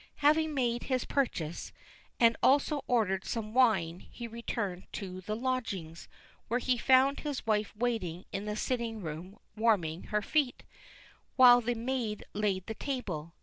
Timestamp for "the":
5.21-5.35, 8.45-8.55, 11.61-11.75, 12.65-12.73